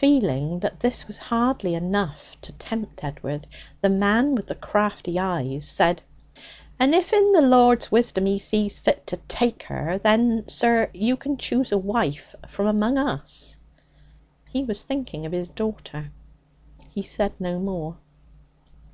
Feeling 0.00 0.60
that 0.60 0.80
this 0.80 1.06
was 1.06 1.18
hardly 1.18 1.74
enough 1.74 2.34
to 2.40 2.50
tempt 2.52 3.04
Edward, 3.04 3.46
the 3.82 3.90
man 3.90 4.34
with 4.34 4.46
the 4.46 4.54
crafty 4.54 5.18
eyes 5.18 5.68
said: 5.68 6.00
'And 6.78 6.94
if 6.94 7.12
in 7.12 7.32
the 7.32 7.42
Lord's 7.42 7.92
wisdom 7.92 8.24
He 8.24 8.38
sees 8.38 8.78
fit 8.78 9.06
to 9.08 9.18
take 9.28 9.64
her, 9.64 9.98
then, 9.98 10.48
sir, 10.48 10.88
you 10.94 11.14
can 11.14 11.36
choose 11.36 11.72
a 11.72 11.76
wife 11.76 12.34
from 12.48 12.66
among 12.68 12.96
us.' 12.96 13.58
(He 14.48 14.64
was 14.64 14.82
thinking 14.82 15.26
of 15.26 15.32
his 15.32 15.50
daughter.) 15.50 16.10
He 16.94 17.02
said 17.02 17.34
no 17.38 17.58
more. 17.58 17.98